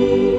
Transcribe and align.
you. 0.00 0.29